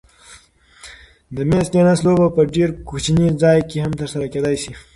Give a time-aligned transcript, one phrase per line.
[1.35, 4.71] د مېز تېنس لوبه په ډېر کوچني ځای کې هم ترسره کېدای شي.